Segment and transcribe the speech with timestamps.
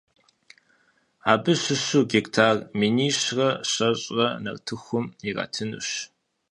[1.31, 5.89] Абы щыщу гектар минищэрэ щэщӏрэр нартыхум иратынущ.